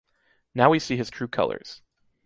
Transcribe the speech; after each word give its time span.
Now 0.55 0.71
we 0.71 0.79
see 0.79 0.97
his 0.97 1.11
true 1.11 1.27
colors. 1.27 1.83